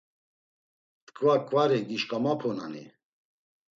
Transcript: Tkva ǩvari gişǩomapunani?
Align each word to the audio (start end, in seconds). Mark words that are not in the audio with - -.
Tkva 1.07 1.35
ǩvari 1.47 1.79
gişǩomapunani? 1.89 2.83